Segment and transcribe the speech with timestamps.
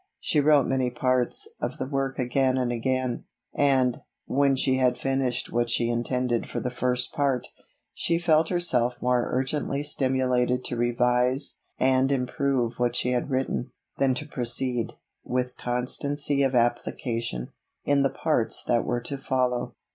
[0.19, 5.51] She wrote many parts of the work again and again, and, when she had finished
[5.51, 7.47] what she intended for the first part,
[7.93, 14.15] she felt herself more urgently stimulated to revise and improve what she had written, than
[14.15, 14.93] to proceed,
[15.23, 17.49] with constancy of application,
[17.85, 19.75] in the parts that were to follow.